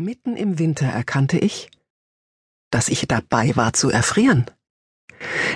[0.00, 1.70] Mitten im Winter erkannte ich,
[2.70, 4.46] dass ich dabei war zu erfrieren.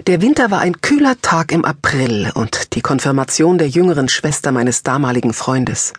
[0.06, 4.82] Der Winter war ein kühler Tag im April und die Konfirmation der jüngeren Schwester meines
[4.82, 5.94] damaligen Freundes.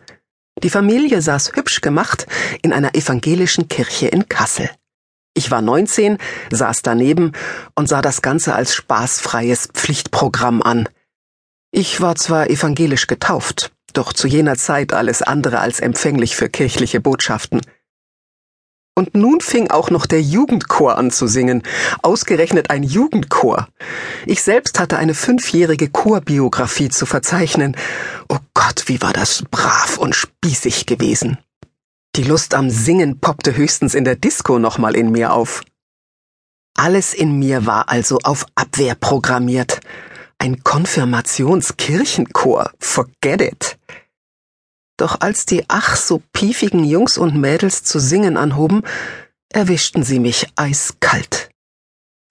[0.61, 2.27] Die Familie saß hübsch gemacht
[2.61, 4.69] in einer evangelischen Kirche in Kassel.
[5.33, 6.19] Ich war 19,
[6.51, 7.31] saß daneben
[7.73, 10.87] und sah das Ganze als spaßfreies Pflichtprogramm an.
[11.71, 17.01] Ich war zwar evangelisch getauft, doch zu jener Zeit alles andere als empfänglich für kirchliche
[17.01, 17.61] Botschaften.
[18.97, 21.63] Und nun fing auch noch der Jugendchor an zu singen.
[22.01, 23.67] Ausgerechnet ein Jugendchor.
[24.25, 27.75] Ich selbst hatte eine fünfjährige Chorbiografie zu verzeichnen.
[28.29, 31.37] Oh Gott, wie war das brav und spießig gewesen.
[32.15, 35.61] Die Lust am Singen poppte höchstens in der Disco nochmal in mir auf.
[36.77, 39.81] Alles in mir war also auf Abwehr programmiert.
[40.37, 42.71] Ein Konfirmationskirchenchor.
[42.79, 43.77] Forget it.
[44.97, 48.83] Doch als die ach so piefigen Jungs und Mädels zu singen anhoben,
[49.51, 51.49] erwischten sie mich eiskalt.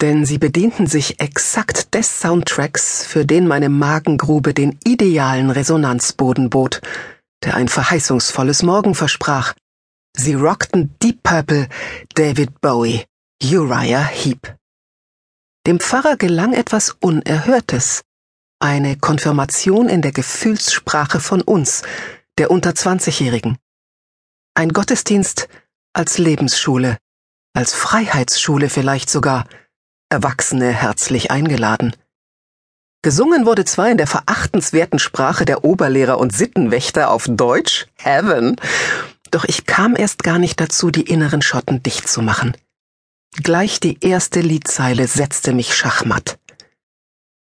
[0.01, 6.81] Denn sie bedienten sich exakt des Soundtracks, für den meine Magengrube den idealen Resonanzboden bot,
[7.45, 9.55] der ein verheißungsvolles Morgen versprach.
[10.17, 11.69] Sie rockten Deep Purple,
[12.15, 13.05] David Bowie,
[13.43, 14.57] Uriah Heep.
[15.67, 18.03] Dem Pfarrer gelang etwas Unerhörtes,
[18.61, 21.83] eine Konfirmation in der Gefühlssprache von uns,
[22.39, 23.59] der unter 20-Jährigen.
[24.55, 25.49] Ein Gottesdienst
[25.93, 26.99] als Lebensschule,
[27.55, 29.47] als Freiheitsschule vielleicht sogar,
[30.11, 31.97] Erwachsene herzlich eingeladen.
[33.03, 38.57] Gesungen wurde zwar in der verachtenswerten Sprache der Oberlehrer und Sittenwächter auf Deutsch, Heaven,
[39.31, 42.57] doch ich kam erst gar nicht dazu, die inneren Schotten dicht zu machen.
[43.43, 46.39] Gleich die erste Liedzeile setzte mich schachmatt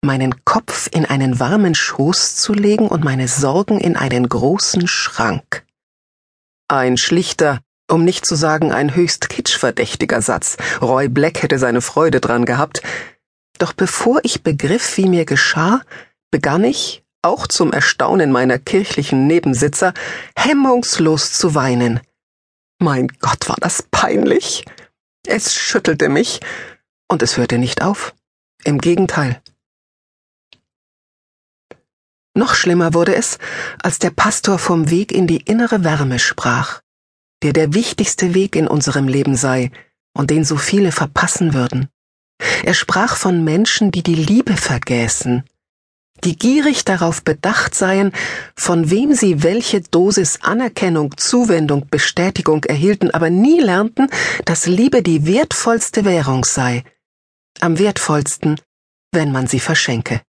[0.05, 5.65] meinen Kopf in einen warmen Schoß zu legen und meine Sorgen in einen großen Schrank.
[6.67, 10.57] Ein schlichter, um nicht zu sagen ein höchst kitschverdächtiger Satz.
[10.81, 12.81] Roy Black hätte seine Freude dran gehabt.
[13.59, 15.81] Doch bevor ich begriff, wie mir geschah,
[16.31, 19.93] begann ich, auch zum Erstaunen meiner kirchlichen Nebensitzer,
[20.37, 21.99] hemmungslos zu weinen.
[22.79, 24.65] Mein Gott, war das peinlich.
[25.25, 26.41] Es schüttelte mich,
[27.07, 28.13] und es hörte nicht auf.
[28.63, 29.41] Im Gegenteil,
[32.35, 33.37] noch schlimmer wurde es,
[33.81, 36.81] als der Pastor vom Weg in die innere Wärme sprach,
[37.43, 39.71] der der wichtigste Weg in unserem Leben sei
[40.15, 41.89] und den so viele verpassen würden.
[42.63, 45.43] Er sprach von Menschen, die die Liebe vergäßen,
[46.23, 48.11] die gierig darauf bedacht seien,
[48.55, 54.07] von wem sie welche Dosis Anerkennung, Zuwendung, Bestätigung erhielten, aber nie lernten,
[54.45, 56.83] dass Liebe die wertvollste Währung sei,
[57.59, 58.59] am wertvollsten,
[59.11, 60.21] wenn man sie verschenke.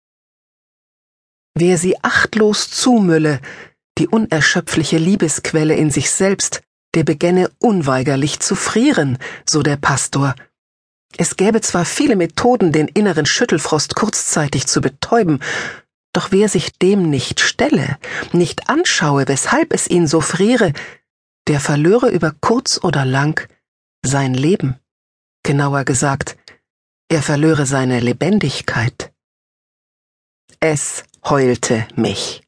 [1.59, 3.41] Wer sie achtlos zumülle,
[3.97, 6.61] die unerschöpfliche Liebesquelle in sich selbst,
[6.95, 9.17] der begänne unweigerlich zu frieren,
[9.49, 10.35] so der Pastor.
[11.17, 15.41] Es gäbe zwar viele Methoden, den inneren Schüttelfrost kurzzeitig zu betäuben,
[16.13, 17.97] doch wer sich dem nicht stelle,
[18.33, 20.75] nicht anschaue, weshalb es ihn so friere,
[21.49, 23.49] der verlöre über kurz oder lang
[24.05, 24.77] sein Leben.
[25.43, 26.37] Genauer gesagt,
[27.09, 29.11] er verlöre seine Lebendigkeit.
[30.61, 32.43] Es heulte mich.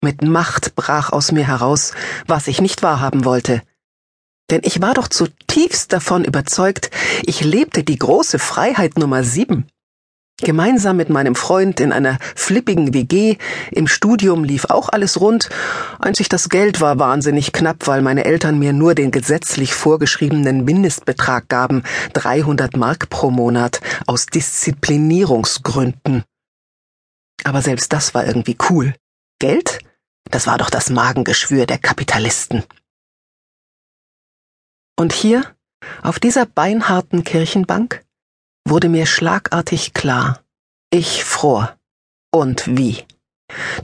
[0.00, 1.92] Mit Macht brach aus mir heraus,
[2.26, 3.62] was ich nicht wahrhaben wollte.
[4.50, 6.90] Denn ich war doch zutiefst davon überzeugt,
[7.26, 9.66] ich lebte die große Freiheit Nummer sieben.
[10.40, 13.38] Gemeinsam mit meinem Freund in einer flippigen WG,
[13.72, 15.50] im Studium lief auch alles rund,
[15.98, 21.48] einzig das Geld war wahnsinnig knapp, weil meine Eltern mir nur den gesetzlich vorgeschriebenen Mindestbetrag
[21.48, 21.82] gaben,
[22.12, 26.22] 300 Mark pro Monat, aus Disziplinierungsgründen.
[27.44, 28.94] Aber selbst das war irgendwie cool.
[29.38, 29.78] Geld?
[30.30, 32.64] Das war doch das Magengeschwür der Kapitalisten.
[34.96, 35.44] Und hier,
[36.02, 38.04] auf dieser beinharten Kirchenbank,
[38.66, 40.42] wurde mir schlagartig klar,
[40.90, 41.76] ich fror.
[42.30, 43.04] Und wie.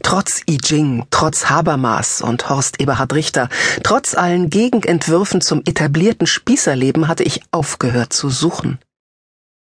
[0.03, 3.49] Trotz I Ching, trotz Habermas und Horst Eberhard Richter,
[3.83, 8.79] trotz allen Gegenentwürfen zum etablierten Spießerleben hatte ich aufgehört zu suchen.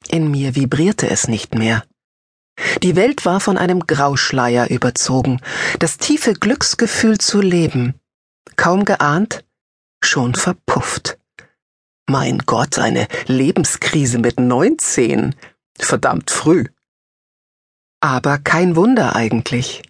[0.07, 1.83] In mir vibrierte es nicht mehr.
[2.81, 5.41] Die Welt war von einem Grauschleier überzogen,
[5.79, 7.95] das tiefe Glücksgefühl zu leben,
[8.55, 9.43] kaum geahnt,
[10.03, 11.17] schon verpufft.
[12.07, 15.35] Mein Gott, eine Lebenskrise mit neunzehn.
[15.79, 16.65] Verdammt früh.
[18.01, 19.81] Aber kein Wunder eigentlich.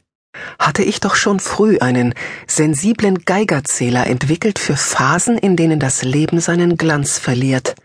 [0.60, 2.14] Hatte ich doch schon früh einen
[2.48, 7.76] sensiblen Geigerzähler entwickelt für Phasen, in denen das Leben seinen Glanz verliert,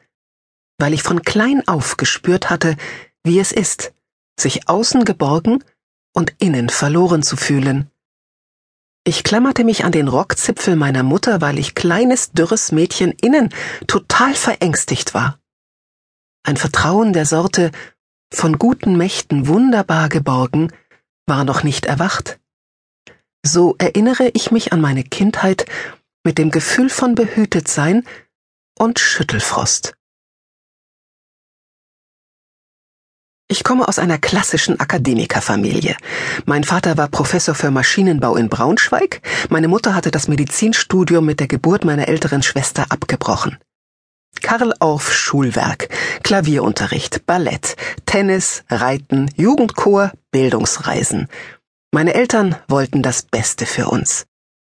[0.79, 2.77] weil ich von klein auf gespürt hatte,
[3.25, 3.93] wie es ist,
[4.41, 5.65] sich außen geborgen
[6.15, 7.91] und innen verloren zu fühlen.
[9.05, 13.49] Ich klammerte mich an den Rockzipfel meiner Mutter, weil ich kleines, dürres Mädchen innen
[13.87, 15.39] total verängstigt war.
[16.43, 17.71] Ein Vertrauen der Sorte
[18.33, 20.73] von guten Mächten wunderbar geborgen
[21.27, 22.39] war noch nicht erwacht.
[23.43, 25.67] So erinnere ich mich an meine Kindheit
[26.25, 28.05] mit dem Gefühl von Behütetsein
[28.79, 29.98] und Schüttelfrost.
[33.51, 35.97] Ich komme aus einer klassischen Akademikerfamilie.
[36.45, 41.49] Mein Vater war Professor für Maschinenbau in Braunschweig, meine Mutter hatte das Medizinstudium mit der
[41.49, 43.57] Geburt meiner älteren Schwester abgebrochen.
[44.43, 45.89] Karl Orff Schulwerk,
[46.23, 51.29] Klavierunterricht, Ballett, Tennis, Reiten, Jugendchor, Bildungsreisen.
[51.91, 54.27] Meine Eltern wollten das Beste für uns.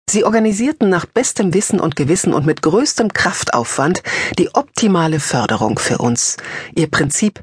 [0.08, 4.04] Sie organisierten nach bestem Wissen und Gewissen und mit größtem Kraftaufwand
[4.38, 6.38] die optimale Förderung für uns.
[6.76, 7.42] Ihr Prinzip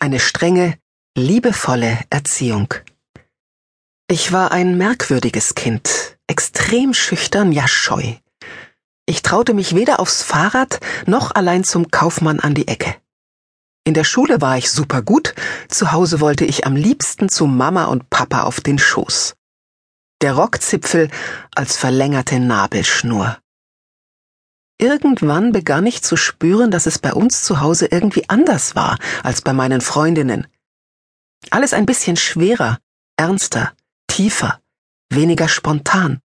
[0.00, 0.78] eine strenge,
[1.16, 2.74] liebevolle Erziehung.
[4.10, 8.14] Ich war ein merkwürdiges Kind, extrem schüchtern, ja scheu.
[9.06, 12.94] Ich traute mich weder aufs Fahrrad noch allein zum Kaufmann an die Ecke.
[13.84, 15.34] In der Schule war ich super gut,
[15.68, 19.34] zu Hause wollte ich am liebsten zu Mama und Papa auf den Schoß.
[20.20, 21.10] Der Rockzipfel
[21.54, 23.38] als verlängerte Nabelschnur.
[24.80, 29.42] Irgendwann begann ich zu spüren, dass es bei uns zu Hause irgendwie anders war als
[29.42, 30.46] bei meinen Freundinnen.
[31.50, 32.78] Alles ein bisschen schwerer,
[33.16, 33.72] ernster,
[34.06, 34.60] tiefer,
[35.10, 36.20] weniger spontan.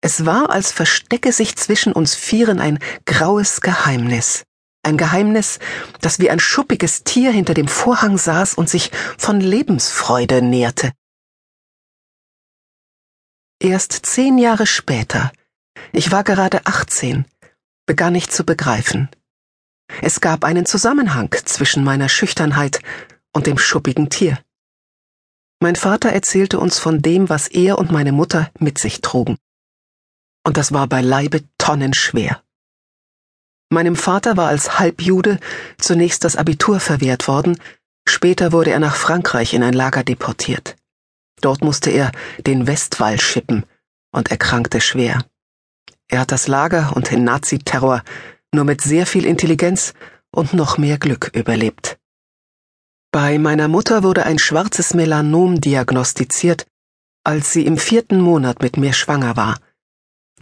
[0.00, 4.44] Es war, als verstecke sich zwischen uns Vieren ein graues Geheimnis.
[4.84, 5.60] Ein Geheimnis,
[6.00, 10.92] das wie ein schuppiges Tier hinter dem Vorhang saß und sich von Lebensfreude nährte.
[13.60, 15.30] Erst zehn Jahre später,
[15.92, 17.26] ich war gerade 18,
[17.92, 19.10] begann ich zu begreifen.
[20.00, 22.80] Es gab einen Zusammenhang zwischen meiner Schüchternheit
[23.34, 24.38] und dem schuppigen Tier.
[25.60, 29.36] Mein Vater erzählte uns von dem, was er und meine Mutter mit sich trugen.
[30.42, 32.42] Und das war beileibe tonnenschwer.
[33.68, 35.38] Meinem Vater war als Halbjude
[35.76, 37.58] zunächst das Abitur verwehrt worden,
[38.08, 40.76] später wurde er nach Frankreich in ein Lager deportiert.
[41.42, 43.66] Dort musste er den Westwall schippen
[44.12, 45.26] und erkrankte schwer.
[46.12, 48.02] Er hat das Lager und den Naziterror
[48.52, 49.94] nur mit sehr viel Intelligenz
[50.30, 51.98] und noch mehr Glück überlebt.
[53.10, 56.66] Bei meiner Mutter wurde ein schwarzes Melanom diagnostiziert,
[57.24, 59.58] als sie im vierten Monat mit mir schwanger war.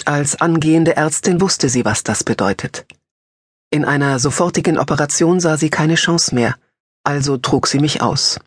[0.04, 2.84] Als angehende Ärztin wusste sie, was das bedeutet.
[3.70, 6.56] In einer sofortigen Operation sah sie keine Chance mehr,
[7.04, 8.40] also trug sie mich aus.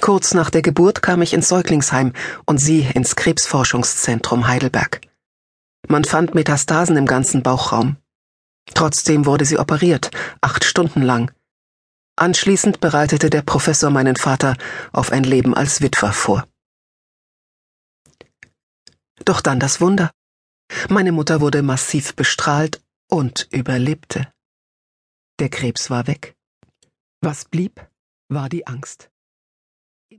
[0.00, 2.14] Kurz nach der Geburt kam ich ins Säuglingsheim
[2.46, 5.02] und sie ins Krebsforschungszentrum Heidelberg.
[5.90, 7.96] Man fand Metastasen im ganzen Bauchraum.
[8.74, 11.32] Trotzdem wurde sie operiert, acht Stunden lang.
[12.14, 14.56] Anschließend bereitete der Professor meinen Vater
[14.92, 16.46] auf ein Leben als Witwer vor.
[19.24, 20.12] Doch dann das Wunder.
[20.88, 24.32] Meine Mutter wurde massiv bestrahlt und überlebte.
[25.40, 26.36] Der Krebs war weg.
[27.20, 27.84] Was blieb,
[28.28, 29.10] war die Angst.